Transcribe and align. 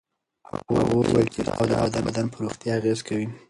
هغه 0.49 0.93
وویل 0.99 1.27
چې 1.33 1.39
اضطراب 1.43 1.87
د 1.93 1.97
بدن 2.07 2.25
پر 2.31 2.39
روغتیا 2.45 2.71
اغېز 2.79 2.99
کوي. 3.07 3.27